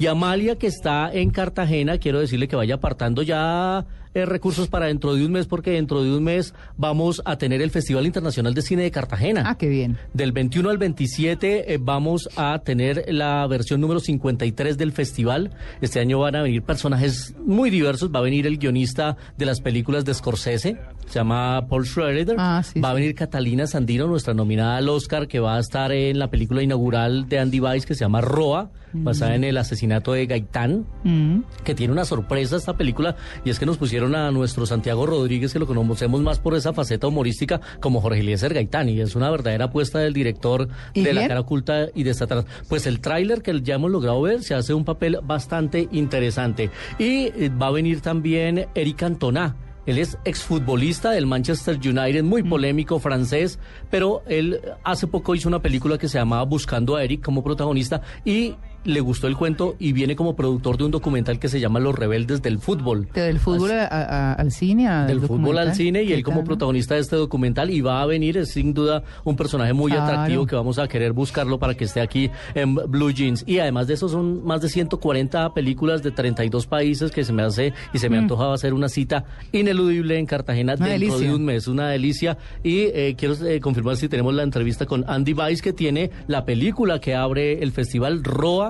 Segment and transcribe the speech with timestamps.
[0.00, 4.86] Y Amalia, que está en Cartagena, quiero decirle que vaya apartando ya eh, recursos para
[4.86, 8.54] dentro de un mes, porque dentro de un mes vamos a tener el Festival Internacional
[8.54, 9.44] de Cine de Cartagena.
[9.46, 9.98] Ah, qué bien.
[10.14, 15.50] Del 21 al 27 eh, vamos a tener la versión número 53 del festival.
[15.80, 18.10] Este año van a venir personajes muy diversos.
[18.10, 22.34] Va a venir el guionista de las películas de Scorsese, se llama Paul Schroeder.
[22.38, 25.92] Ah, sí, va a venir Catalina Sandino, nuestra nominada al Oscar, que va a estar
[25.92, 29.89] en la película inaugural de Andy Weiss que se llama Roa, basada en el asesinato
[29.98, 31.40] de Gaitán, Mm.
[31.64, 35.52] que tiene una sorpresa esta película, y es que nos pusieron a nuestro Santiago Rodríguez,
[35.52, 39.30] que lo conocemos más por esa faceta humorística, como Jorge Eliezer Gaitán, y es una
[39.30, 41.28] verdadera apuesta del director ¿Y de La bien?
[41.28, 42.44] cara oculta y de Satanás.
[42.68, 46.70] Pues el tráiler que ya hemos logrado ver se hace un papel bastante interesante.
[46.98, 49.56] Y eh, va a venir también Eric Cantona.
[49.86, 53.58] Él es exfutbolista del Manchester United, muy polémico, francés,
[53.90, 58.02] pero él hace poco hizo una película que se llamaba Buscando a Eric como protagonista
[58.24, 58.54] y
[58.84, 61.94] le gustó el cuento y viene como productor de un documental que se llama Los
[61.94, 63.08] Rebeldes del Fútbol.
[63.12, 64.88] Del fútbol a- a- al cine.
[65.06, 68.06] Del fútbol al cine y ¿Qué él como protagonista de este documental y va a
[68.06, 70.04] venir, es sin duda un personaje muy Claro.
[70.06, 73.44] atractivo que vamos a querer buscarlo para que esté aquí en Blue Jeans.
[73.46, 77.42] Y además de eso son más de 140 películas de 32 países que se me
[77.42, 80.80] hace y se me antojaba hacer una cita ineludible en Cartagena Mm.
[80.82, 81.28] Una dentro delicia.
[81.28, 82.38] de un mes, una delicia.
[82.62, 86.44] Y eh, quiero eh, confirmar si tenemos la entrevista con Andy Weiss que tiene la
[86.44, 88.69] película que abre el festival Roa.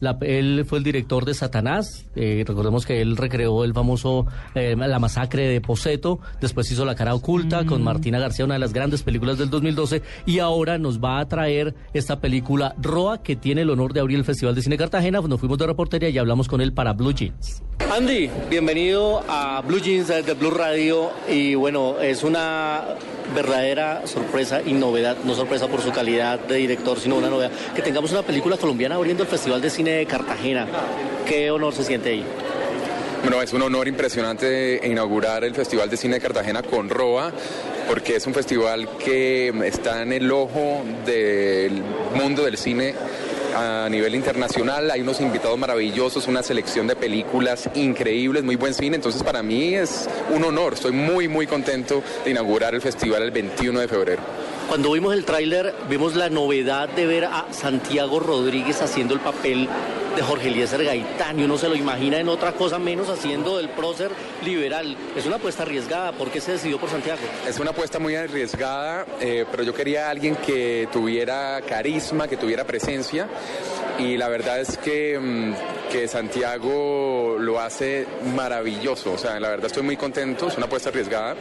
[0.00, 2.06] La- él fue el director de Satanás.
[2.14, 6.20] eh, recordemos que él recreó el famoso eh, La masacre de Poseto.
[6.40, 10.02] Después hizo La cara oculta con Martina García, una de las grandes películas del 2012.
[10.26, 14.18] Y ahora nos va a traer esta película Roa, que tiene el honor de abrir
[14.18, 15.20] el Festival de Cine Cartagena.
[15.20, 17.62] Nos fuimos de reportería y hablamos con él para Blue Jeans.
[17.92, 21.10] Andy, bienvenido a Blue Jeans de Blue Radio.
[21.28, 22.82] Y bueno, es una
[23.34, 27.82] verdadera sorpresa y novedad, no sorpresa por su calidad de director, sino una novedad, que
[27.82, 30.66] tengamos una película colombiana abriendo el Festival de Cine de Cartagena.
[31.26, 32.24] ¿Qué honor se siente ahí?
[33.22, 37.32] Bueno, es un honor impresionante inaugurar el Festival de Cine de Cartagena con ROA,
[37.88, 41.82] porque es un festival que está en el ojo del
[42.14, 42.94] mundo del cine
[43.56, 44.90] a nivel internacional.
[44.90, 48.96] Hay unos invitados maravillosos, una selección de películas increíbles, muy buen cine.
[48.96, 50.74] Entonces, para mí es un honor.
[50.74, 54.22] Estoy muy, muy contento de inaugurar el festival el 21 de febrero.
[54.68, 59.66] Cuando vimos el tráiler, vimos la novedad de ver a Santiago Rodríguez haciendo el papel
[60.14, 63.70] de Jorge Eliezer Gaitán y uno se lo imagina en otra cosa menos haciendo del
[63.70, 64.10] prócer
[64.44, 64.94] liberal.
[65.16, 66.12] Es una apuesta arriesgada.
[66.12, 67.20] ¿Por qué se decidió por Santiago?
[67.48, 72.36] Es una apuesta muy arriesgada, eh, pero yo quería a alguien que tuviera carisma, que
[72.36, 73.26] tuviera presencia.
[73.98, 79.14] Y la verdad es que, mm, que Santiago lo hace maravilloso.
[79.14, 81.36] O sea, la verdad estoy muy contento, es una apuesta arriesgada.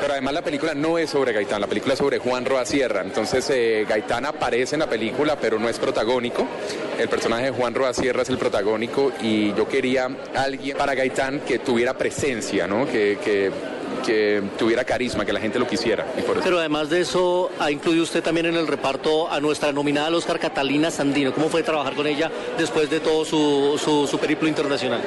[0.00, 3.02] Pero además la película no es sobre Gaitán, la película es sobre Juan Roa Sierra.
[3.02, 6.46] Entonces eh, Gaitán aparece en la película, pero no es protagónico.
[6.98, 11.40] El personaje de Juan Roa Sierra es el protagónico y yo quería alguien para Gaitán
[11.40, 12.86] que tuviera presencia, ¿no?
[12.86, 13.50] Que, que,
[14.56, 16.06] tuviera carisma, que la gente lo quisiera.
[16.42, 20.14] Pero además de eso, ha incluido usted también en el reparto a nuestra nominada al
[20.14, 21.34] Oscar Catalina Sandino.
[21.34, 25.02] ¿Cómo fue trabajar con ella después de todo su, su, su periplo internacional?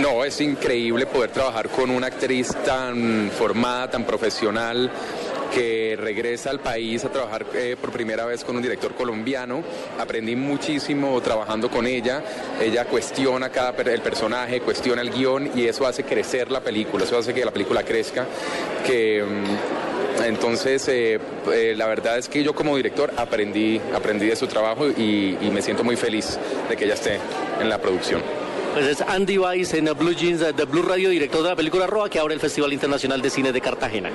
[0.00, 4.90] No, es increíble poder trabajar con una actriz tan formada, tan profesional
[5.52, 9.62] que regresa al país a trabajar eh, por primera vez con un director colombiano.
[10.00, 12.22] Aprendí muchísimo trabajando con ella.
[12.60, 17.04] Ella cuestiona cada per- el personaje, cuestiona el guion y eso hace crecer la película,
[17.04, 18.26] eso hace que la película crezca.
[18.84, 21.20] Que mm, entonces eh,
[21.52, 25.50] eh, la verdad es que yo como director aprendí, aprendí de su trabajo y, y
[25.52, 26.36] me siento muy feliz
[26.68, 27.20] de que ella esté
[27.60, 28.22] en la producción.
[28.74, 32.10] Pues es Andy Weiss en Blue Jeans de Blue Radio, director de la película Roa,
[32.10, 34.10] que abre el Festival Internacional de Cine de Cartagena.